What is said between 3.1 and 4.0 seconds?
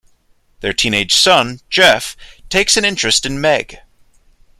in Meg.